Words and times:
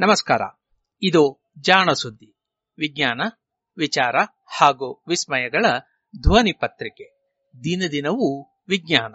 ನಮಸ್ಕಾರ. 0.00 0.40
ಇದು 1.02 1.50
ಜಾಣ 1.58 1.92
ಸುದ್ದಿ. 1.92 2.34
ವಿಜ್ಞಾನ, 2.78 3.20
ವಿಚಾರ 3.78 4.16
ಹಾಗೂ 4.58 5.04
ವಿಸ್ಮಯಗಳ 5.08 5.64
ಧ್ವನಿ 6.22 6.52
ಪತ್ರಿಕೆ. 6.52 7.04
ದಿನದಿನವೂ 7.64 8.42
ವಿಜ್ಞಾನ. 8.68 9.14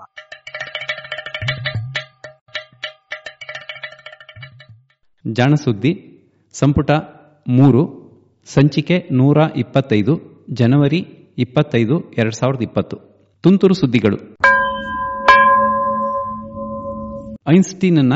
ಜಾಣಸುದ್ದಿ 5.33 6.21
ಸಂಪುಟ 6.53 6.91
ಮೂರು, 7.47 8.05
ಸಂಚಿಕೆ 8.45 8.97
ನೂರ 9.11 9.37
ಇಪ್ಪತ್ತೈದು, 9.55 10.45
ಜನವರಿ 10.49 10.97
ಇಪ್ಪತ್ತೈದು, 11.37 12.11
ಎರಡ್ 12.11 12.35
ಸಾವಿರದ 12.35 12.61
ಇಪ್ಪತ್ತು. 12.61 12.97
ತುಂತುರು 13.43 13.73
ಸುದ್ದಿಗಳು. 13.73 14.17
ಐನ್ಸ್ಟೀನ್ನ 17.55 18.13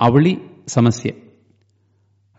ಅವಳಿ 0.00 0.36
ಸಮಸ್ಯೆ. 0.66 1.29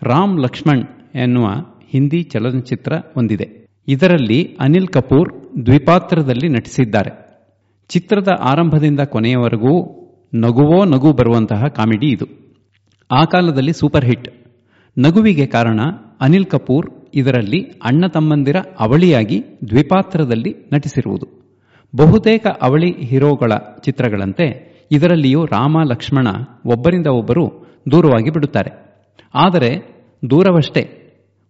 ರಾಮ್ 0.03 0.39
ಲಕ್ಷ್ಮಣ್ 0.39 0.83
ಎನ್ನುವ 1.15 1.45
ಹಿಂದಿ 1.89 2.23
ಚಲನಚಿತ್ರ 2.23 2.93
ಹೊಂದಿದೆ 2.95 3.67
ಇದರಲ್ಲಿ 3.87 4.57
ಅನಿಲ್ 4.59 4.87
ಕಪೂರ್ 4.87 5.51
ದ್ವಿಪಾತ್ರದಲ್ಲಿ 5.65 6.49
ನಟಿಸಿದ್ದಾರೆ. 6.49 7.39
ಚಿತ್ರದ 7.87 8.27
ಆರಂಭದಿಂದ 8.39 8.99
ಕೊನೆಯವರೆಗೂ 8.99 9.73
ನಗುವೋ 10.33 10.85
ನಗು 10.85 11.13
ಬರುವಂತಹ 11.13 11.67
ಕಾಮಿಡಿ 11.67 12.07
ಇದು. 12.07 12.25
ಆ 13.11 13.25
ಕಾಲದಲ್ಲಿ 13.25 13.73
ಸೂಪರ್ 13.73 14.05
ಹಿಟ್. 14.05 14.29
ನಗುವಿಗೆ 14.99 15.45
ಕಾರಣ 15.45 15.79
ಅನಿಲ್ 16.21 16.45
ಕಪೂರ್ 16.45 16.91
ಇದರಲ್ಲಿ 17.13 17.61
ಅಣ್ಣ 17.63 18.07
ತಮ್ಮಂದಿರ 18.07 18.55
ಅವಳಿಯಾಗಿ 18.79 19.43
ದ್ವಿಪಾತ್ರದಲ್ಲಿ 19.69 20.55
ನಟಿಸಿರುವುದು. 20.73 21.27
ಬಹುತೇಕ 21.95 22.47
ಅವಳಿ 22.61 22.91
ಹೀರೋಗಳ 22.91 23.51
ಚಿತ್ರಗಳಂತೆ 23.79 24.71
ಇದರಲ್ಲಿಯೂ 24.91 25.45
ರಾಮ 25.45 25.77
ಲಕ್ಷ್ಮಣ 25.83 26.27
ಒಬ್ಬರಿಂದ 26.65 27.07
ಒಬ್ಬರು 27.07 27.67
ದೂರವಾಗಿ 27.91 28.29
ಬಿಡುತ್ತಾರೆ. 28.29 28.90
ಆದರೆ 29.35 30.01
ದೂರವಷ್ಟೇ, 30.29 30.97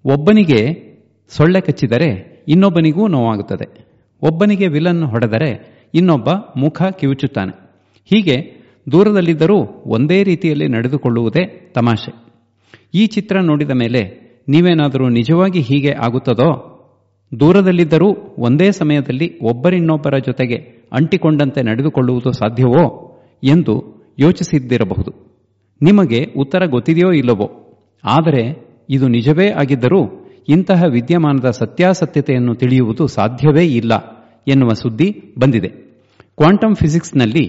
ಒಬ್ಬನಿಗೆ 0.05 0.91
ಸೊಳ್ಳೆ 1.29 1.61
ಕಚ್ಚಿದರೆ 1.61 2.31
ಇನ್ನೊಬ್ಬನಿಗೂ 2.47 3.07
ನೋವಾಗುತ್ತದೆ. 3.07 3.91
ಒಬ್ಬನಿಗೆ 4.21 4.67
ವಿಲನ್ 4.67 5.03
ಹೊಡೆದರೆ 5.03 5.81
ಇನ್ನೊಬ್ಬ 5.93 6.29
ಮುಖ 6.57 6.83
ಕಿವುಚುತ್ತಾನೆ. 6.83 7.59
ಹೀಗೆ 8.05 8.61
ದೂರದಲ್ಲಿದ್ದರೂ 8.91 9.83
ಒಂದೇ 9.85 10.23
ರೀತಿಯಲ್ಲಿ 10.23 10.67
ನಡೆದುಕೊಳ್ಳುವುದೇ 10.67 11.71
ತಮಾಷೆ. 11.75 12.31
ಈ 12.93 13.07
ಚಿತ್ರ 13.07 13.39
ನೋಡಿದ 13.41 13.69
ಮೇಲೆ 13.69 14.31
ನೀವೇನಾದರೂ 14.47 15.09
ನಿಜವಾಗಿ 15.09 15.61
ಹೀಗೆ 15.61 15.91
ಆಗುತ್ತದೋ? 15.91 16.67
ದೂರದಲ್ಲಿದ್ದರೂ 17.39 18.35
ಒಂದೇ 18.37 18.71
ಸಮಯದಲ್ಲಿ 18.71 19.39
ಒಬ್ಬರಿನ್ನೊಬ್ಬರ 19.39 20.17
ಜೊತೆಗೆ 20.17 20.55
ಅಂಟಿಕೊಂಡಂತೆ 20.93 21.61
ನಡೆದುಕೊಳ್ಳುವುದು 21.61 22.31
ಸಾಧ್ಯವೋ 22.31 23.17
ಎಂದು 23.43 24.01
ಯೋಚಿಸಿದ್ದಿರಬಹುದು. 24.19 25.11
ನಿಮಗೆ 25.81 26.23
ಉತ್ತರ 26.39 26.65
ಗೊತ್ತಿದೆಯೋ 26.65 27.11
ಇಲ್ಲವೋ? 27.11 27.60
ಆದರೆ 28.03 28.67
ಇದು 28.89 29.07
ನಿಜವೇ 29.07 29.51
ಆಗಿದ್ದರೂ 29.51 30.27
ಇಂತಹ 30.49 30.83
ವಿದ್ಯಮಾನದ 30.91 31.49
ಸತ್ಯಾಸತ್ಯತೆಯನ್ನು 31.49 32.55
ತಿಳಿಯುವುದು 32.55 33.07
ಸಾಧ್ಯವೇ 33.07 33.65
ಇಲ್ಲ 33.65 33.93
ಎನ್ನುವ 34.47 34.69
ಸುದ್ದಿ 34.69 35.33
ಬಂದಿದೆ. 35.39 35.67
ಕ್ವಾಂಟಮ್ 36.37 36.75
ಫಿಸಿಕ್ಸ್ನಲ್ಲಿ 36.75 37.45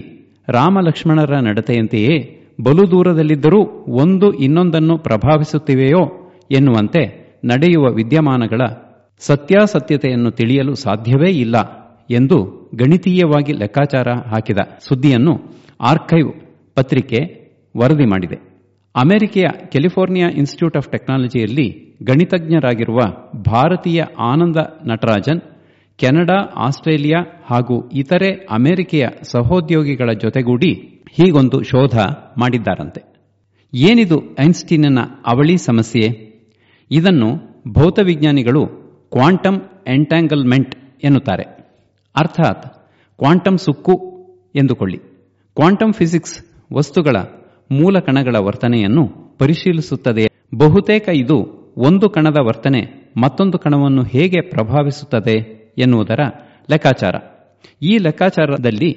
ರಾಮ 0.47 0.77
ಲಕ್ಷ್ಮಣರ 0.81 1.39
ನಡತೆಯಂತೆಯೇ 1.39 2.39
ಬಲು 2.61 2.91
ದೂರದಲ್ಲಿದ್ದರೂ 2.91 3.65
ಒಂದು 3.87 4.33
ಇನ್ನೊಂದನ್ನು 4.33 4.97
ಪ್ರಭಾವಿಸುತ್ತಿವೆಯೋ 4.97 6.31
ಎನ್ನುವಂತೆ 6.51 7.23
ನಡೆಯುವ 7.45 7.93
ವಿದ್ಯಮಾನಗಳ 7.93 8.61
ಸತ್ಯಾಸತ್ಯತೆಯನ್ನು 9.19 10.31
ತಿಳಿಯಲು 10.31 10.75
ಸಾಧ್ಯವೇ 10.75 11.29
ಇಲ್ಲ 11.29 11.55
ಎಂದು 12.09 12.69
ಗಣಿತೀಯವಾಗಿ 12.75 13.53
ಲೆಕ್ಕಾಚಾರ 13.53 14.07
ಹಾಕಿದ 14.11 14.57
ಸುದ್ದಿಯನ್ನು 14.87 15.33
ಆರ್ಕೈವ್ 15.81 16.31
ಪತ್ರಿಕೆ 16.75 17.17
ವರದಿ 17.77 18.05
ಮಾಡಿದೆ. 18.05 18.52
ಅಮೆರಿಕೆಯ 18.95 19.43
ಕ್ಯಾಲಿಫೋರ್ನಿಯಾ 19.65 20.29
ಇನ್ಸ್ಟಿಟ್ಯೂಟ್ 20.29 20.77
ಆಫ್ 20.77 20.89
ಟೆಕ್ನಾಲಜಿಯಲ್ಲಿ 20.89 21.95
ಗಣಿತಜ್ಞರಾಗಿರುವ 22.03 22.99
ಭಾರತೀಯ 23.41 24.03
ಆನಂದ 24.19 24.55
ನಟರಾಜನ್, 24.85 25.41
ಕೆನಡಾ, 25.95 26.43
ಆಸ್ಟ್ರೇಲಿಯಾ 26.55 27.43
ಹಾಗೂ 27.45 27.89
ಇತರೆ 27.89 28.47
ಅಮೆರಿಕೆಯ 28.51 29.07
ಸಹೋದ್ಯೋಗಿಗಳ 29.23 30.09
ಜೊತೆಗೂಡಿ 30.21 30.73
ಹೀಗೊಂದು 31.11 31.63
ಶೋಧ 31.63 31.97
ಮಾಡಿದ್ದಾರಂತೆ. 32.37 33.01
ಏನಿದು 33.73 34.21
ಐನ್ಸ್ಟೀನ್ನ 34.39 34.99
ಅವಳಿ 35.25 35.57
ಸಮಸ್ಯೆ? 35.57 36.07
ಇದನ್ನು 36.91 37.35
ಭೌತವಿಜ್ಞಾನಿಗಳು 37.67 38.67
ಕ್ವಾಂಟಮ್ 39.11 39.61
ಎಂಟ್ಯಾಂಗಲ್ಮೆಂಟ್ 39.87 40.75
ಎನ್ನುತ್ತಾರೆ. 41.03 41.43
ಅರ್ಥಾತ್ 42.15 42.65
ಕ್ವಾಂಟಮ್ 43.17 43.57
ಸುಕ್ಕು 43.57 44.13
ಎಂದುಕೊಳ್ಳಿ. 44.55 44.97
ಕ್ವಾಂಟಮ್ 45.55 45.93
ಫಿಸಿಕ್ಸ್ 45.93 46.45
ವಸ್ತುಗಳ 46.73 47.15
ಮೂಲ 47.71 47.99
ಕಣಗಳ 47.99 48.35
ವರ್ತನೆಯನ್ನು 48.35 49.07
ಪರಿಶೀಲಿಸುತ್ತದೆ. 49.39 50.25
ಬಹುತೇಕ 50.57 51.09
ಇದು 51.13 51.37
ಒಂದು 51.77 52.09
ಕಣದ 52.09 52.37
ವರ್ತನೆ 52.47 53.11
ಮತ್ತೊಂದು 53.17 53.57
ಕಣವನ್ನು 53.57 54.03
ಹೇಗೆ 54.03 54.41
ಪ್ರಭಾವಿಸುತ್ತದೆ 54.41 55.35
ಎನ್ನುವುದರ 55.77 56.19
ಲೆಕ್ಕಾಚಾರ. 56.69 57.15
ಈ 57.81 57.97
ಲೆಕ್ಕಾಚಾರದಲ್ಲಿ 57.97 58.91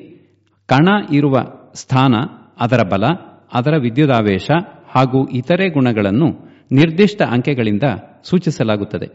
ಕಣ 0.67 0.89
ಇರುವ 1.13 1.37
ಸ್ಥಾನ, 1.75 2.15
ಅದರ 2.61 2.83
ಬಲ, 2.83 3.05
ಅದರ 3.53 3.75
ವಿದ್ಯುದಾವೇಶ 3.81 4.51
ಹಾಗೂ 4.89 5.29
ಇತರೆ 5.29 5.69
ಗುಣಗಳನ್ನು 5.69 6.29
ನಿರ್ದಿಷ್ಟ 6.73 7.23
ಅಂಕೆಗಳಿಂದ 7.23 7.83
ಸೂಚಿಸಲಾಗುತ್ತದೆ. 8.25 9.07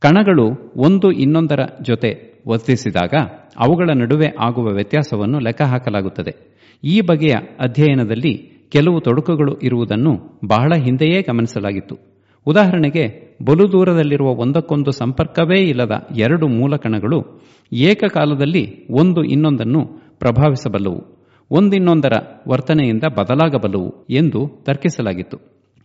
ಕಣಗಳು 0.00 0.72
ಒಂದು 0.76 1.12
ಇನ್ನೊಂದರ 1.12 1.60
ಜೊತೆ 1.82 2.42
ವರ್ತಿಸಿದಾಗ 2.48 3.14
ಅವುಗಳ 3.56 3.90
ನಡುವೆ 3.94 4.26
ಆಗುವ 4.40 4.64
ವ್ಯತ್ಯಾಸವನ್ನು 4.64 5.38
ಲೆಕ್ಕಹಾಕಲಾಗುತ್ತದೆ 5.38 6.62
ಈ 6.84 7.00
ಬಗೆಯ 7.00 7.34
ಅಧ್ಯಯನದಲ್ಲಿ 7.60 8.55
ಕೆಲವು 8.70 9.00
ತೊಡಕುಗಳು 9.00 9.58
ಇರುವುದನ್ನು 9.58 10.40
ಬಹಳ 10.46 10.72
ಹಿಂದೆಯೇ 10.84 11.22
ಗಮನಿಸಲಾಗಿತ್ತು. 11.22 11.98
ಉದಾಹರಣೆಗೆ, 12.46 13.36
ಬಲು 13.44 13.72
ದೂರದಲ್ಲಿರುವ 13.72 14.28
ಒಂದಕ್ಕೊಂದು 14.28 14.90
ಸಂಪರ್ಕವೇ 14.90 15.60
ಇಲ್ಲದ 15.60 15.92
ಎರಡು 16.16 16.48
ಮೂಲ 16.48 16.76
ಕಣಗಳು 16.76 17.42
ಏಕಕಾಲದಲ್ಲಿ 17.72 18.86
ಒಂದು 18.90 19.24
ಇನ್ನೊಂದನ್ನು 19.24 19.86
ಪ್ರಭಾವಿಸಬಲ್ಲವು, 20.18 21.26
ಒಂದಿನ್ನೊಂದರ 21.50 22.12
ವರ್ತನೆಯಿಂದ 22.48 23.02
ಬದಲಾಗಬಲ್ಲವು 23.16 24.06
ಎಂದು 24.10 24.62
ತರ್ಕಿಸಲಾಗಿತ್ತು. 24.64 25.38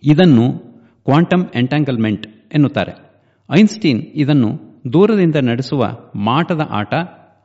ಇದನ್ನು 0.03 0.71
ಕ್ವಾಂಟಮ್ 1.05 1.45
ಎಂಟ್ಯಾಂಗಲ್ಮೆಂಟ್ 1.55 2.27
ಎನ್ನುತ್ತಾರೆ. 2.53 3.11
ಐನ್ಸ್ಟೀನ್ 3.51 4.01
ಇದನ್ನು 4.01 4.71
ದೂರದಿಂದ 4.93 5.35
ನಡೆಸುವ 5.35 5.83
ಮಾಟದ 6.15 6.61
ಆಟ 6.69 6.93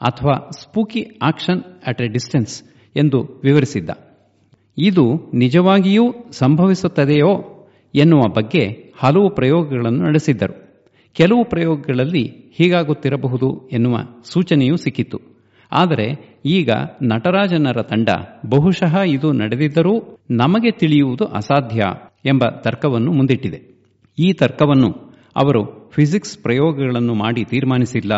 ಅಥವಾ 0.01 0.51
spooky 0.61 1.19
action 1.23 1.63
at 1.87 2.03
a 2.03 2.09
distance 2.09 2.63
ಎಂದು 2.97 3.41
ವಿವರಿಸಿದ್ದ. 3.45 3.91
ಇದು 4.79 5.31
ನಿಜವಾಗಿಯೂ 5.35 6.15
ಸಂಭವಿಸುತ್ತದೆಯೋ 6.31 7.33
ಎನ್ನುವ 7.95 8.21
ಬಗ್ಗೆ 8.29 8.95
ಹಲವು 8.99 9.35
ಪ್ರಯೋಗಗಳನ್ನು 9.35 10.05
ನಡೆಸಿದ್ದರು. 10.05 10.55
ಕೆಲವು 11.15 11.45
ಪ್ರಯೋಗಗಳಲ್ಲಿ 11.45 12.55
ಹೀಗಾಗುತ್ತಿರಬಹುದು 12.57 13.69
ಎನ್ನುವ 13.73 13.97
ಸೂಚನೆಯೂ 14.25 14.77
ಸಿಕ್ಕಿತ್ತು 14.77 15.21
ಆದರೆ 15.73 16.39
ಈಗ 16.45 16.71
ನಟರಾಜನರ 17.03 17.83
ತಂಡ 17.83 18.09
ಬಹುಶಃ 18.51 19.01
ಇದು 19.07 19.33
ನಡೆದಿದ್ದರೂ 19.33 20.19
ನಮಗೆ 20.31 20.71
ತಿಳಿಯುವುದು 20.71 21.25
ಅಸಾಧ್ಯ 21.25 21.85
ಎಂಬ 22.25 22.45
ತರ್ಕವನ್ನು 22.45 23.13
ಮುಂದಿಟ್ಟಿದೆ. 23.13 23.77
ಈ 24.19 24.33
ತರ್ಕವನ್ನು 24.33 25.17
ಅವರು 25.37 25.91
ಫಿಸಿಕ್ಸ್ 25.91 26.39
ಪ್ರಯೋಗಗಳನ್ನು 26.39 27.15
ಮಾಡಿ 27.15 27.45
ತೀರ್ಮಾನಿಸಿಲ್ಲ 27.45 28.13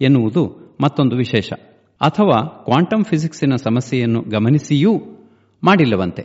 ಎನ್ನುವುದು 0.00 0.76
ಮತ್ತೊಂದು 0.80 1.16
ವಿಶೇಷ. 1.16 1.52
ಅಥವಾ 2.00 2.64
ಕ್ವಾಂಟಮ್ 2.64 3.04
ಫಿಸಿಕ್ಸಿನ 3.04 3.54
ಸಮಸ್ಯೆಯನ್ನು 3.56 4.22
ಗಮನಿಸಿಯೂ 4.22 5.21
ಮಾಡಿಲ್ಲವಂತೆ. 5.64 6.22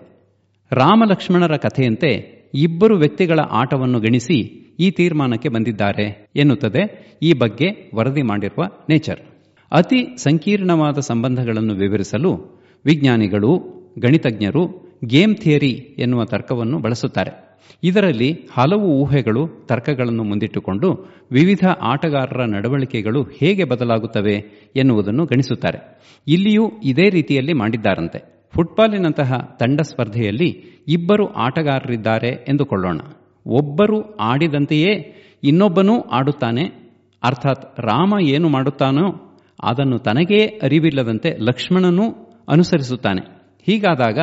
ರಾಮಲಕ್ಷ್ಮಣರ 0.72 1.58
ಕಥೆಯಂತೆ 1.58 2.38
ಇಬ್ಬರು 2.54 2.98
ವ್ಯಕ್ತಿಗಳ 2.98 3.40
ಆಟವನ್ನು 3.40 4.00
ಗಣಿಸಿ 4.00 4.38
ಈ 4.80 4.92
ತೀರ್ಮಾನಕ್ಕೆ 4.92 5.50
ಬಂದಿದ್ದಾರೆ 5.50 6.28
ಎನ್ನುತ್ತದೆ 6.36 7.16
ಈ 7.22 7.34
ಬಗ್ಗೆ 7.34 7.92
ವರದಿ 7.96 8.22
ಮಾಡಿರುವ 8.22 8.64
ನೇಚರ್. 8.90 9.20
ಅತಿ 9.72 10.18
ಸಂಕೀರ್ಣವಾದ 10.18 11.00
ಸಂಬಂಧಗಳನ್ನು 11.00 11.74
ವಿವರಿಸಲು 11.74 12.62
ವಿಜ್ಞಾನಿಗಳು, 12.86 13.58
ಗಣಿತಜ್ಞರು, 14.00 14.98
ಗೇಮ್ 15.06 15.36
ಥಿಯರಿ 15.36 15.96
ಎನ್ನುವ 15.98 16.26
ತರ್ಕವನ್ನು 16.26 16.80
ಬಳಸುತ್ತಾರೆ. 16.80 17.60
ಇದರಲ್ಲಿ 17.84 18.34
ಹಲವು 18.34 18.88
ಊಹೆಗಳು, 18.88 19.48
ತರ್ಕಗಳನ್ನು 19.66 20.24
ಮುಂದಿಟ್ಟುಕೊಂಡು 20.24 21.08
ವಿವಿಧ 21.32 21.68
ಆಟಗಾರರ 21.82 22.46
ನಡವಳಿಕೆಗಳು 22.46 23.24
ಹೇಗೆ 23.24 23.64
ಬದಲಾಗುತ್ತವೆ 23.64 24.36
ಎನ್ನುವುದನ್ನು 24.76 25.26
ಗಣಿಸುತ್ತಾರೆ. 25.26 26.00
ಇಲ್ಲಿಯೂ 26.28 26.72
ಇದೇ 26.84 27.10
ರೀತಿಯಲ್ಲಿ 27.10 27.54
ಮಾಡಿದ್ದಾರಂತೆ. 27.54 28.37
ಫುಟ್ಬಾಲಿನಂತಹ 28.54 29.58
ತಂಡ 29.60 29.82
ಸ್ಪರ್ಧೆಯಲ್ಲಿ 29.82 30.50
ಇಬ್ಬರು 30.88 31.34
ಆಟಗಾರರಿದ್ದಾರೆ 31.34 32.28
ಎಂದುಕೊಳ್ಳೋಣ. 32.28 33.00
ಒಬ್ಬರು 33.46 34.16
ಆಡಿದಂತೆಯೇ 34.16 35.16
ಇನ್ನೊಬ್ಬನೂ 35.44 36.02
ಆಡುತ್ತಾನೆ. 36.02 36.64
ಅರ್ಥಾತ್ 37.24 37.80
ರಾಮ 37.80 38.14
ಏನು 38.22 38.50
ಮಾಡುತ್ತಾನೋ 38.50 39.38
ಅದನ್ನು 39.64 40.00
ತನಗೇ 40.00 40.46
ಅರಿವಿಲ್ಲದಂತೆ 40.46 41.38
ಲಕ್ಷ್ಮಣನೂ 41.40 42.04
ಅನುಸರಿಸುತ್ತಾನೆ. 42.50 43.22
ಹೀಗಾದಾಗ 43.66 44.20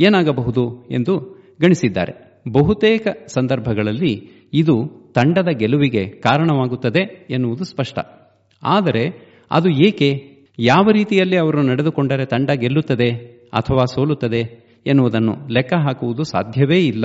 ಏನಾಗಬಹುದು 0.00 0.86
ಎಂದು 0.90 1.18
ಗಣಿಸಿದ್ದಾರೆ. 1.60 2.42
ಬಹುತೇಕ 2.52 3.06
ಸಂದರ್ಭಗಳಲ್ಲಿ 3.26 4.30
ಇದು 4.52 4.88
ತಂಡದ 5.14 5.48
ಗೆಲುವಿಗೆ 5.58 6.08
ಕಾರಣವಾಗುತ್ತದೆ 6.08 7.26
ಎನ್ನುವುದು 7.30 7.64
ಸ್ಪಷ್ಟ. 7.64 7.98
ಆದರೆ 8.62 9.28
ಅದು 9.50 9.70
ಏಕೆ 9.70 10.37
ಯಾವ 10.60 10.90
ರೀತಿಯಲ್ಲಿ 10.92 11.36
ಅವರು 11.36 11.62
ನಡೆದುಕೊಂಡರೆ 11.62 12.24
ತಂಡ 12.26 12.50
ಗೆಲ್ಲುತ್ತದೆ 12.50 13.10
ಅಥವಾ 13.52 13.84
ಸೋಲುತ್ತದೆ 13.84 14.68
ಎನ್ನುವುದನ್ನು 14.86 15.48
ಲೆಕ್ಕ 15.48 15.74
ಹಾಕುವುದು 15.74 16.24
ಸಾಧ್ಯವೇ 16.24 16.86
ಇಲ್ಲ 16.86 17.04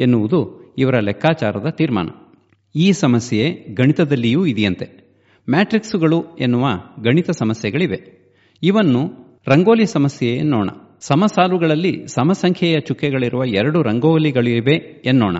ಎನ್ನುವುದು 0.00 0.74
ಇವರ 0.78 0.98
ಲೆಕ್ಕಾಚಾರದ 1.00 1.66
ತೀರ್ಮಾನ. 1.70 2.08
ಈ 2.76 2.92
ಸಮಸ್ಯೆ 2.92 3.50
ಗಣಿತದಲ್ಲಿಯೂ 3.50 4.46
ಇದೆಯಂತೆ. 4.46 4.86
ಮ್ಯಾಟ್ರಿಕ್ಸುಗಳು 5.50 6.24
ಎನ್ನುವ 6.40 6.64
ಗಣಿತ 7.02 7.30
ಸಮಸ್ಯೆಗಳಿವೆ. 7.30 8.28
ಇವನ್ನು 8.62 9.06
ರಂಗೋಲಿ 9.48 9.86
ಸಮಸ್ಯೆ 9.86 10.30
ಎನ್ನೋಣ. 10.30 10.68
ಸಮಸಾಲುಗಳಲ್ಲಿ 11.00 12.06
ಸಮಸಂಖ್ಯೆಯ 12.06 12.80
ಚುಕ್ಕೆಗಳಿರುವ 12.80 13.44
ಎರಡು 13.44 13.82
ರಂಗೋಲಿಗಳಿವೆ 13.82 15.02
ಎನ್ನೋಣ. 15.04 15.36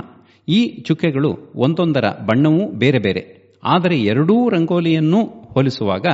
ಈ 0.49 0.83
ಚುಕ್ಕೆಗಳು 0.83 1.53
ಒಂದೊಂದರ 1.57 2.05
ಬಣ್ಣವೂ 2.21 2.73
ಬೇರೆ 2.73 2.99
ಬೇರೆ. 2.99 3.55
ಆದರೆ 3.65 4.01
ಎರಡೂ 4.01 4.49
ರಂಗೋಲಿಯನ್ನು 4.49 5.25
ಹೋಲಿಸುವಾಗ 5.25 6.07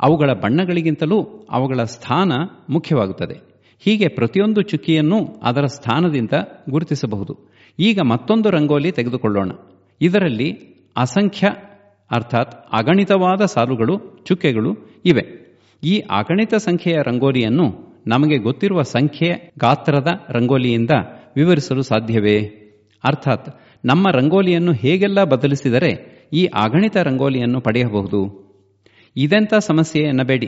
ಅವುಗಳ 0.00 0.32
ಬಣ್ಣಗಳಿಗಿಂತಲೂ 0.32 1.46
ಅವುಗಳ 1.50 1.82
ಸ್ಥಾನ 1.84 2.32
ಮುಖ್ಯವಾಗುತ್ತದೆ. 2.70 3.48
ಹೀಗೆ 3.80 4.08
ಪ್ರತಿಯೊಂದು 4.08 4.62
ಚುಕ್ಕಿಯನ್ನು 4.62 5.40
ಅದರ 5.42 5.64
ಸ್ಥಾನದಿಂದ 5.64 6.30
ಗುರುತಿಸಬಹುದು. 6.70 7.38
ಈಗ 7.78 8.00
ಮತ್ತೊಂದು 8.00 8.50
ರಂಗೋಲಿ 8.50 8.92
ತೆಗೆದುಕೊಳ್ಳೋಣ. 8.92 9.50
ಇದರಲ್ಲಿ 10.00 10.52
ಅಸಂಖ್ಯ, 10.96 11.48
ಅರ್ಥಾತ್ 12.10 12.66
ಅಗಣಿತವಾದ 12.72 13.44
ಸಾಲುಗಳು, 13.44 14.24
ಚುಕ್ಕೆಗಳು 14.24 15.00
ಇವೆ. 15.04 15.38
ಈ 15.84 15.98
ಅಗಣಿತ 15.98 16.54
ಸಂಖ್ಯೆಯ 16.54 16.96
ರಂಗೋಲಿಯನ್ನು 16.96 17.88
ನಮಗೆ 18.06 18.38
ಗೊತ್ತಿರುವ 18.38 18.82
ಸಂಖ್ಯೆ 18.82 19.52
ಗಾತ್ರದ 19.58 20.08
ರಂಗೋಲಿಯಿಂದ 20.30 20.90
ವಿವರಿಸಲು 21.36 21.82
ಸಾಧ್ಯವೇ? 21.82 22.40
ಅರ್ಥಾತ್ 23.04 23.60
ನಮ್ಮ 23.84 24.06
ರಂಗೋಲಿಯನ್ನು 24.12 24.72
ಹೇಗೆಲ್ಲ 24.72 25.24
ಬದಲಿಸಿದರೆ 25.24 26.22
ಈ 26.32 26.44
ಅಗಣಿತ 26.44 26.96
ರಂಗೋಲಿಯನ್ನು 26.96 27.60
ಪಡೆಯಬಹುದು? 27.60 28.47
ಇದೆಂಥ 29.18 29.54
ಸಮಸ್ಯೆ 29.54 30.02
ಎನ್ನಬೇಡಿ. 30.02 30.46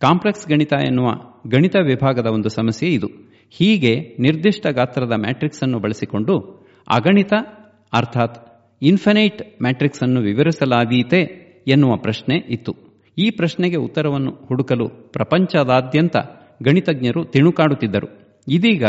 ಕಾಂಪ್ಲೆಕ್ಸ್ 0.00 0.48
ಗಣಿತ 0.48 0.72
ಎನ್ನುವ 0.72 1.08
ಗಣಿತ 1.50 1.76
ವಿಭಾಗದ 1.76 2.26
ಒಂದು 2.26 2.48
ಸಮಸ್ಯೆ 2.48 2.88
ಇದು. 2.88 3.08
ಹೀಗೆ 3.50 4.16
ನಿರ್ದಿಷ್ಟ 4.18 4.66
ಗಾತ್ರದ 4.66 5.12
ಮ್ಯಾಟ್ರಿಕ್ಸ್ 5.16 5.62
ಅನ್ನು 5.62 5.78
ಬಳಸಿಕೊಂಡು 5.78 6.34
ಅಗಣಿತ 6.88 7.32
ಅರ್ಥಾತ್ 7.92 8.38
ಇನ್ಫಿನೈಟ್ 8.82 9.62
ಮ್ಯಾಟ್ರಿಕ್ಸ್ 9.62 10.02
ಅನ್ನು 10.02 10.20
ವಿವರಿಸಲಾದೀತೆ 10.20 11.20
ಎನ್ನುವ 11.68 11.96
ಪ್ರಶ್ನೆ 11.96 12.36
ಇತ್ತು. 12.48 12.76
ಈ 13.18 13.30
ಪ್ರಶ್ನೆಗೆ 13.30 13.76
ಉತ್ತರವನ್ನು 13.76 14.30
ಹುಡುಕಲು 14.30 14.88
ಪ್ರಪಂಚದಾದ್ಯಂತ 14.88 16.16
ಗಣಿತಜ್ಞರು 16.62 17.24
ತಿಣುಕಾಡುತ್ತಿದ್ದರು. 17.24 18.08
ಇದೀಗ 18.48 18.84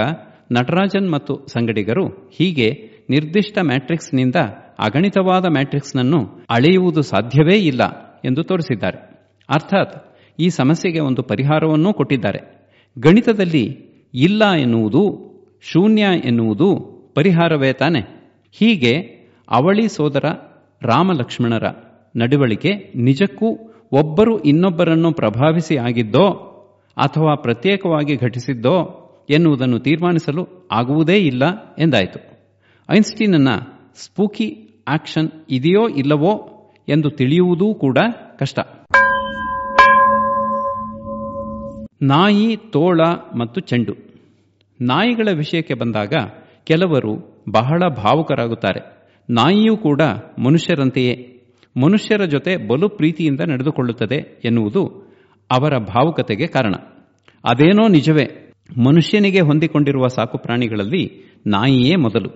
ನಟರಾಜನ್ 0.52 1.12
ಮತ್ತು 1.12 1.48
ಸಂಗಡಿಗರು 1.48 2.08
ಹೀಗೆ 2.08 2.68
ನಿರ್ದಿಷ್ಟ 3.10 3.58
ಮ್ಯಾಟ್ರಿಕ್ಸ್ನಿಂದ 3.62 4.36
ಅಗಣಿತವಾದ 4.80 5.46
ಮ್ಯಾಟ್ರಿಕ್ಸ್ನನ್ನು 5.46 6.46
ಅಳೆಯುವುದು 6.50 7.02
ಸಾಧ್ಯವೇ 7.02 7.58
ಇಲ್ಲ 7.58 7.82
ಎಂದು 8.26 8.44
ತೋರಿಸಿದ್ದಾರೆ. 8.44 9.11
ಅರ್ಥಾತ್ 9.52 10.16
ಈ 10.40 10.50
ಸಮಸ್ಯೆಗೆ 10.50 11.00
ಒಂದು 11.00 11.24
ಪರಿಹಾರವನ್ನೂ 11.24 11.94
ಕೊಟ್ಟಿದ್ದಾರೆ. 11.94 12.70
ಗಣಿತದಲ್ಲಿ 13.00 13.66
ಇಲ್ಲ 14.14 14.52
ಎನ್ನುವುದು, 14.52 15.32
ಶೂನ್ಯ 15.62 16.06
ಎನ್ನುವುದು 16.26 16.76
ಪರಿಹಾರವೇ 17.16 17.74
ತಾನೆ. 17.74 18.00
ಹೀಗೆ 18.52 18.92
ಅವಳಿ 19.50 19.88
ಸೋದರ 19.88 20.24
ರಾಮಲಕ್ಷ್ಮಣರ 20.82 21.64
ನಡವಳಿಕೆ 22.16 22.94
ನಿಜಕ್ಕೂ 22.96 23.48
ಒಬ್ಬರು 23.92 24.40
ಇನ್ನೊಬ್ಬರನ್ನು 24.42 25.14
ಪ್ರಭಾವಿಸಿ 25.14 25.78
ಆಗಿದ್ದೋ 25.78 26.28
ಅಥವಾ 26.98 27.36
ಪ್ರತ್ಯೇಕವಾಗಿ 27.36 28.16
ಘಟಿಸಿದ್ದೋ 28.16 28.98
ಎನ್ನುವುದನ್ನು 29.30 29.80
ತೀರ್ಮಾನಿಸಲು 29.80 30.68
ಆಗುವುದೇ 30.72 31.16
ಇಲ್ಲ 31.16 31.44
ಎಂದಾಯಿತು. 31.80 32.20
ಐನ್ಸ್ಟೀನನ್ನ 32.90 33.50
ಸ್ಪೂಕಿ 33.96 34.68
ಆಕ್ಷನ್ 34.88 35.30
ಇದೆಯೋ 35.50 35.90
ಇಲ್ಲವೋ 35.90 36.48
ಎಂದು 36.90 37.10
ತಿಳಿಯುವುದೂ 37.10 37.74
ಕೂಡ 37.74 37.98
ಕಷ್ಟ. 38.40 38.60
ನಾಯಿ, 42.02 42.58
ತೋಳ 42.58 43.00
ಮತ್ತು 43.40 43.62
ಚೆಂಡು. 43.62 43.94
ನಾಯಿಗಳ 44.82 45.28
ವಿಷಯಕ್ಕೆ 45.36 45.74
ಬಂದಾಗ 45.74 46.14
ಕೆಲವರು 46.64 47.16
ಬಹಳ 47.50 47.80
ಭಾವುಕರಾಗುತ್ತಾರೆ. 47.90 48.80
ನಾಯಿಯೂ 49.30 49.78
ಕೂಡ 49.78 50.02
ಮನುಷ್ಯರಂತೆಯೇ. 50.38 51.42
ಮನುಷ್ಯರ 51.82 52.26
ಜೊತೆ 52.26 52.58
ಬಲು 52.58 52.90
ಪ್ರೀತಿಯಿಂದ 52.90 53.40
ನಡೆದುಕೊಳ್ಳುತ್ತದೆ 53.40 54.42
ಎನ್ನುವುದು 54.46 55.12
ಅವರ 55.52 55.78
ಭಾವುಕತೆಗೆ 55.78 56.48
ಕಾರಣ. 56.48 56.74
ಅದೇನೋ 57.44 57.88
ನಿಜವೇ. 57.88 58.54
ಮನುಷ್ಯನಿಗೆ 58.86 59.42
ಹೊಂದಿಕೊಂಡಿರುವ 59.42 60.08
ಸಾಕು 60.08 60.38
ಪ್ರಾಣಿಗಳಲ್ಲಿ 60.38 61.32
ನಾಯಿಯೇ 61.48 61.96
ಮೊದಲು. 61.96 62.30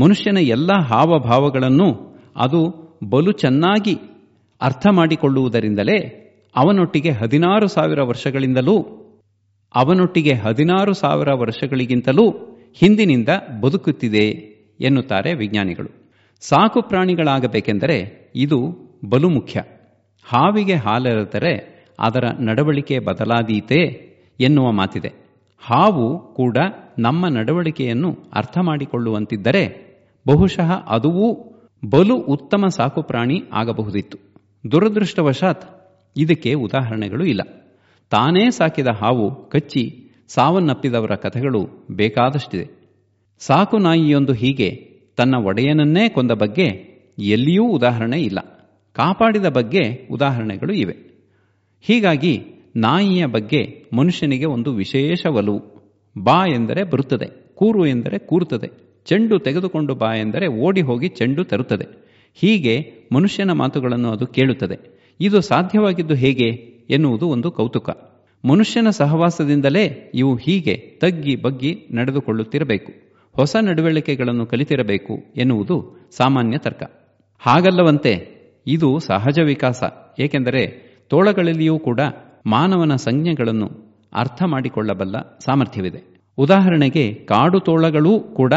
ಮನುಷ್ಯನ 0.00 0.38
ಎಲ್ಲ 0.38 0.70
ಹಾವಭಾವಗಳನ್ನು 0.72 2.18
ಅದು 2.36 2.86
ಬಲು 3.04 3.32
ಚೆನ್ನಾಗಿ 3.32 3.94
ಅರ್ಥ 4.60 4.86
ಮಾಡಿಕೊಳ್ಳುವುದರಿಂದಲೇ 4.92 6.22
ಅವನೊಟ್ಟಿಗೆ 6.56 7.10
ಹದಿನಾರು 7.10 7.66
ಸಾವಿರ 7.66 8.02
ವರ್ಷಗಳಿಂದಲೂ, 8.02 8.82
ಅವನೊಟ್ಟಿಗೆ 9.74 10.32
ಹದಿನಾರು 10.32 10.92
ಸಾವಿರ 10.92 11.28
ವರ್ಷಗಳಿಗಿಂತಲೂ 11.32 12.30
ಹಿಂದಿನಿಂದ 12.74 13.28
ಬದುಕುತ್ತಿದೆ 13.62 14.28
ಎನ್ನುತ್ತಾರೆ 14.80 15.34
ವಿಜ್ಞಾನಿಗಳು. 15.34 16.10
ಸಾಕು 16.40 16.82
ಪ್ರಾಣಿಗಳಾಗಬೇಕೆಂದರೆ 16.82 18.30
ಇದು 18.34 18.58
ಬಲು 19.08 19.28
ಮುಖ್ಯ. 19.28 19.60
ಹಾವಿಗೆ 20.24 20.74
ಹಾಲೆರೆದರೆ 20.74 21.76
ಅದರ 21.98 22.24
ನಡವಳಿಕೆ 22.40 22.98
ಬದಲಾದೀತೆ 22.98 23.80
ಎನ್ನುವ 24.40 24.72
ಮಾತಿದೆ. 24.72 25.12
ಹಾವು 25.60 26.34
ಕೂಡ 26.34 26.56
ನಮ್ಮ 26.98 27.26
ನಡವಳಿಕೆಯನ್ನು 27.28 28.16
ಅರ್ಥ 28.32 28.58
ಮಾಡಿಕೊಳ್ಳುವಂತಿದ್ದರೆ 28.62 29.86
ಬಹುಶಃ 30.28 30.72
ಅದುವೂ 30.72 31.28
ಬಲು 31.90 32.16
ಉತ್ತಮ 32.16 32.66
ಸಾಕುಪ್ರಾಣಿ 32.66 33.42
ಆಗಬಹುದಿತ್ತು. 33.52 34.18
ದುರದೃಷ್ಟವಶಾತ್ 34.72 35.75
ಇದಕ್ಕೆ 36.16 36.54
ಉದಾಹರಣೆಗಳು 36.54 37.24
ಇಲ್ಲ. 37.24 37.40
ತಾನೇ 38.10 38.50
ಸಾಕಿದ 38.50 38.86
ಹಾವು 38.86 39.48
ಕಚ್ಚಿ 39.50 40.10
ಸಾವನ್ನಪ್ಪಿದವರ 40.28 41.14
ಕಥೆಗಳು 41.14 41.86
ಬೇಕಾದಷ್ಟಿದೆ. 41.90 42.68
ಸಾಕು 43.38 43.78
ನಾಯಿಯೊಂದು 43.78 44.32
ಹೀಗೆ 44.32 44.70
ತನ್ನ 45.16 45.34
ಒಡೆಯನನ್ನೇ 45.34 46.08
ಕೊಂದ 46.08 46.30
ಬಗ್ಗೆ 46.30 46.96
ಎಲ್ಲಿಯೂ 47.18 47.64
ಉದಾಹರಣೆ 47.64 48.20
ಇಲ್ಲ. 48.20 48.38
ಕಾಪಾಡಿದ 48.92 49.46
ಬಗ್ಗೆ 49.46 50.08
ಉದಾಹರಣೆಗಳು 50.10 50.72
ಇವೆ. 50.72 50.96
ಹೀಗಾಗಿ 51.80 52.44
ನಾಯಿಯ 52.76 53.26
ಬಗ್ಗೆ 53.26 53.84
ಮನುಷ್ಯನಿಗೆ 53.92 54.44
ಒಂದು 54.44 54.74
ವಿಶೇಷ 54.74 55.26
ಒಲವು 55.26 55.76
ಬಾ 56.22 56.46
ಎಂದರೆ 56.46 56.84
ಬರುತ್ತದೆ, 56.84 57.54
ಕೂರು 57.54 57.86
ಎಂದರೆ 57.86 58.18
ಕೂರುತ್ತದೆ, 58.18 58.68
ಚೆಂಡು 59.04 59.38
ತೆಗೆದುಕೊಂಡು 59.38 59.94
ಬಾ 59.94 60.14
ಎಂದರೆ 60.14 60.46
ಓಡಿ 60.46 60.80
ಹೋಗಿ 60.80 61.08
ಚೆಂಡು 61.08 61.44
ತರುತ್ತದೆ. 61.44 61.86
ಹೀಗೆ 62.34 62.92
ಮನುಷ್ಯನ 63.12 63.52
ಮಾತುಗಳನ್ನು 63.52 64.10
ಅದು 64.12 64.26
ಕೇಳುತ್ತದೆ. 64.26 64.95
ಇದು 65.20 65.40
ಸಾಧ್ಯವಾಗಿದ್ದು 65.40 66.14
ಹೇಗೆ 66.14 66.48
ಎನ್ನುವುದು 66.90 67.28
ಒಂದು 67.28 67.50
ಕೌತುಕ. 67.50 67.90
ಮನುಷ್ಯನ 68.44 68.90
ಸಹವಾಸದಿಂದಲೇ 68.90 70.12
ಇವು 70.14 70.36
ಹೀಗೆ 70.36 70.76
ತಗ್ಗಿ 70.76 71.36
ಬಗ್ಗಿ 71.36 71.86
ನಡೆದುಕೊಳ್ಳುತ್ತಿರಬೇಕು. 71.90 72.92
ಹೊಸ 73.32 73.56
ನಡವಳಿಕೆಗಳನ್ನು 73.60 74.46
ಕಲಿತಿರಬೇಕು 74.46 75.18
ಎನ್ನುವುದು 75.36 76.08
ಸಾಮಾನ್ಯ 76.16 76.58
ತರ್ಕ. 76.58 76.82
ಹಾಗಲ್ಲವಂತೆ 77.38 78.36
ಇದು 78.66 78.98
ಸಹಜ 78.98 79.38
ವಿಕಾಸ, 79.40 79.82
ಏಕೆಂದರೆ 80.18 80.86
ತೋಳಗಳಲ್ಲಿಯೂ 81.08 81.78
ಕೂಡ 81.78 82.00
ಮಾನವನ 82.46 82.96
ಸಂಜ್ಞೆಗಳನ್ನು 82.96 83.70
ಅರ್ಥ 84.12 84.42
ಮಾಡಿಕೊಳ್ಳಬಲ್ಲ 84.46 85.38
ಸಾಮರ್ಥ್ಯವಿದೆ. 85.44 86.16
ಉದಾಹರಣೆಗೆ 86.38 87.14
ಕಾಡು 87.14 87.60
ತೋಳಗಳೂ 87.60 88.20
ಕೂಡ 88.20 88.52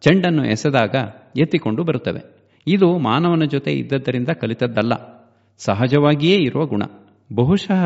ಚೆಂಡನ್ನು 0.00 0.46
ಎಸೆದಾಗ 0.46 0.94
ಎತ್ತಿಕೊಂಡು 1.36 1.84
ಬರುತ್ತವೆ. 1.84 2.52
ಇದು 2.66 2.98
ಮಾನವನ 2.98 3.44
ಜೊತೆ 3.44 3.72
ಇದ್ದದ್ದರಿಂದ 3.72 4.28
ಕಲಿತದ್ದಲ್ಲ. 4.28 5.13
ಸಹಜವಾಗಿಯೇ 5.58 6.36
ಇರುವ 6.36 6.66
ಗುಣ. 6.66 6.82
ಬಹುಶಃ 7.34 7.82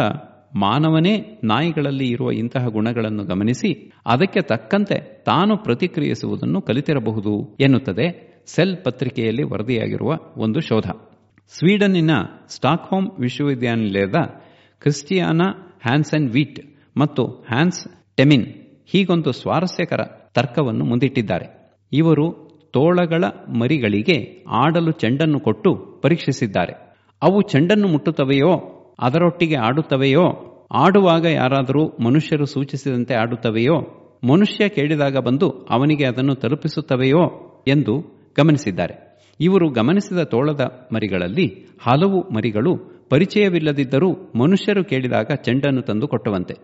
ಮಾನವನೇ 0.55 1.41
ನಾಯಿಗಳಲ್ಲಿ 1.45 2.09
ಇರುವ 2.09 2.33
ಇಂತಹ 2.33 2.67
ಗುಣಗಳನ್ನು 2.67 3.25
ಗಮನಿಸಿ 3.25 3.93
ಅದಕ್ಕೆ 4.07 4.41
ತಕ್ಕಂತೆ 4.41 5.23
ತಾನು 5.25 5.57
ಪ್ರತಿಕ್ರಿಯಿಸುವುದನ್ನು 5.57 6.63
ಕಲಿತಿರಬಹುದು 6.63 7.57
ಎನ್ನುತ್ತದೆ 7.61 8.39
ಸೆಲ್ 8.47 8.77
ಪತ್ರಿಕೆಯಲ್ಲಿ 8.77 9.43
ವರದಿಯಾಗಿರುವ 9.43 10.13
ಒಂದು 10.37 10.61
ಶೋಧ. 10.61 10.87
ಸ್ವೀಡನ್ನಿನ 11.49 12.11
ಸ್ಟಾಕ್ಹೋಮ್ 12.49 13.11
ವಿಶ್ವವಿದ್ಯಾನಿಲಯದ 13.21 14.15
ಕ್ರಿಸ್ಟಿಯಾನಾ 14.81 15.79
ಹ್ಯಾನ್ಸನ್ 15.83 16.29
ವೀಟ್ 16.29 16.61
ಮತ್ತು 16.97 17.27
ಹ್ಯಾನ್ಸ್ 17.27 18.17
ಟೆಮಿನ್ 18.17 18.47
ಹೀಗೊಂದು 18.87 19.33
ಸ್ವಾರಸ್ಯಕರ 19.33 20.01
ತರ್ಕವನ್ನು 20.35 20.85
ಮುಂದಿಟ್ಟಿದ್ದಾರೆ. 20.85 21.77
ಇವರು 21.93 22.49
ತೋಳಗಳ 22.73 23.25
ಮರಿಗಳಿಗೆ 23.61 24.45
ಆಡಲು 24.49 24.91
ಚೆಂಡನ್ನು 24.91 25.41
ಕೊಟ್ಟು 25.41 26.01
ಪರೀಕ್ಷಿಸಿದ್ದಾರೆ. 26.03 26.88
ಅವು 27.23 27.43
ಚೆಂಡನ್ನು 27.43 27.89
ಮುಟ್ಟುತ್ತವೆಯೋ, 27.89 28.53
ಅದರೊಟ್ಟಿಗೆ 28.99 29.57
ಆಡುತ್ತವೆಯೋ, 29.57 30.25
ಆಡುವಾಗ 30.71 31.25
ಯಾರಾದರೂ 31.25 31.87
ಮನುಷ್ಯರು 31.87 32.47
ಸೂಚಿಸಿದಂತೆ 32.47 33.15
ಆಡುತ್ತವೆಯೋ, 33.15 33.81
ಮನುಷ್ಯ 34.31 34.69
ಕೇಳಿದಾಗ 34.69 35.17
ಬಂದು 35.17 35.51
ಅವನಿಗೆ 35.51 36.07
ಅದನ್ನು 36.07 36.35
ತಲುಪಿಸುತ್ತವೆಯೋ 36.35 37.55
ಎಂದು 37.69 38.01
ಗಮನಿಸಿದ್ದಾರೆ. 38.39 39.09
ಇವರು 39.41 39.71
ಗಮನಿಸಿದ 39.71 40.23
ತೋಳದ 40.23 40.61
ಮರಿಗಳಲ್ಲಿ 40.95 41.67
ಹಲವು 41.81 42.35
ಮರಿಗಳು 42.35 42.77
ಪರಿಚಯವಿಲ್ಲದಿದ್ದರೂ 43.11 44.13
ಮನುಷ್ಯರು 44.13 44.85
ಕೇಳಿದಾಗ 44.85 45.27
ಚೆಂಡನ್ನು 45.37 45.83
ತಂದು 45.83 46.09
ಕೊಟ್ಟವಂತೆ. 46.09 46.55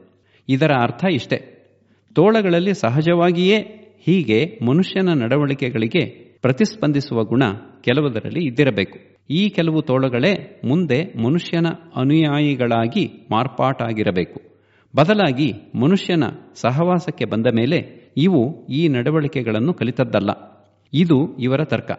ಇದರ 0.49 0.73
ಅರ್ಥ 0.83 1.05
ಇಷ್ಟೇ. 1.13 1.67
ತೋಳಗಳಲ್ಲಿ 2.15 2.75
ಸಹಜವಾಗಿಯೇ 2.75 3.59
ಹೀಗೆ 4.07 4.59
ಮನುಷ್ಯನ 4.65 5.09
ನಡವಳಿಕೆಗಳಿಗೆ 5.09 6.07
ಪ್ರತಿಸ್ಪಂದಿಸುವ 6.43 7.25
ಗುಣ 7.25 7.43
ಕೆಲವದರಲ್ಲಿ 7.81 8.47
ಇದ್ದಿರಬೇಕು. 8.47 9.14
ಈ 9.31 9.49
ಕೆಲವು 9.49 9.83
ತೋಳಗಳೇ 9.83 10.61
ಮುಂದೆ 10.65 11.13
ಮನುಷ್ಯನ 11.19 11.67
ಅನುಯಾಯಿಗಳಾಗಿ 11.97 13.11
ಮಾರ್ಪಾಟಾಗಿರಬೇಕು. 13.31 14.41
ಬದಲಾಗಿ 14.97 15.53
ಮನುಷ್ಯನ 15.75 16.25
ಸಹವಾಸಕ್ಕೆ 16.55 17.25
ಬಂದ 17.25 17.47
ಮೇಲೆ 17.47 18.11
ಇವು 18.17 18.67
ಈ 18.67 18.89
ನಡವಳಿಕೆಗಳನ್ನು 18.89 19.75
ಕಲಿತದ್ದಲ್ಲ. 19.75 20.31
ಇದು 20.93 21.37
ಇವರ 21.37 21.65
ತರ್ಕ. 21.65 21.91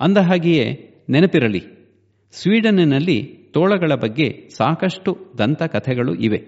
ಅಂದಹಾಗೆಯೇ 0.00 0.90
ನೆನಪಿರಲಿ 1.10 1.62
ಸ್ವೀಡನ್ನಿನಲ್ಲಿ 2.32 3.22
ತೋಳಗಳ 3.52 3.92
ಬಗ್ಗೆ 3.94 4.48
ಸಾಕಷ್ಟು 4.56 5.18
ದಂತಕಥೆಗಳು 5.38 6.14
ಇವೆ. 6.14 6.38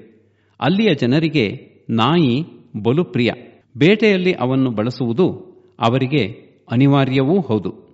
ಅಲ್ಲಿಯ 0.60 0.94
ಜನರಿಗೆ 0.94 1.70
ನಾಯಿ 1.90 2.42
ಬಲು 2.82 3.04
ಪ್ರಿಯ. 3.04 3.30
ಬೇಟೆಯಲ್ಲಿ 3.78 4.32
ಅವನ್ನು 4.32 4.70
ಬಳಸುವುದು 4.70 5.28
ಅವರಿಗೆ 5.78 6.24
ಅನಿವಾರ್ಯವೂ 6.70 7.40
ಹೌದು. 7.40 7.89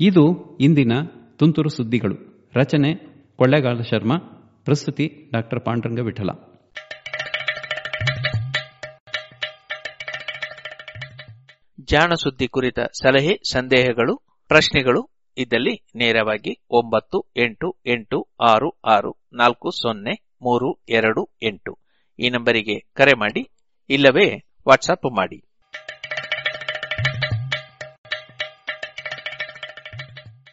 ಇದು 0.00 0.56
ಇಂದಿನ 0.60 0.92
ತುಂತುರು 1.36 1.68
ಸುದ್ದಿಗಳು. 1.68 2.14
ರಚನೆ 2.54 2.94
ಕೊಳ್ಳೇಗಾಲ 3.36 3.80
ಶರ್ಮಾ, 3.80 4.16
ಪ್ರಸ್ತುತಿ 4.64 5.30
ಡಾಕ್ಟರ್ 5.32 5.64
ಪಾಂಡುರಂಗ 5.64 5.98
ವಿಠಲ 5.98 6.30
ಜಾಣ 11.80 12.14
ಸುದ್ದಿ 12.14 12.48
ಕುರಿತ 12.48 12.80
ಸಲಹೆ, 12.80 13.36
ಸಂದೇಹಗಳು, 13.36 14.16
ಪ್ರಶ್ನೆಗಳು 14.48 15.10
ಇದ್ದಲ್ಲಿ 15.38 15.86
ನೇರವಾಗಿ 15.94 16.66
ಒಂಬತ್ತು 16.70 17.32
ಎಂಟು 17.36 17.76
ಎಂಟು 17.86 18.28
ಆರು 18.40 18.80
ಆರು 18.84 19.16
ನಾಲ್ಕು 19.32 19.70
ಸೊನ್ನೆ 19.70 20.36
ಮೂರು 20.42 20.84
ಎರಡು 20.88 21.30
ಎಂಟು. 21.42 21.78
ಈ 22.18 22.30
ನಂಬರಿಗೆ 22.30 22.78
ಕರೆ 22.94 23.12
ಮಾಡಿ, 23.18 23.48
ಇಲ್ಲವೇ 23.90 24.36
ವಾಟ್ಸಪ್ 24.68 25.16
ಮಾಡಿ. 25.16 25.45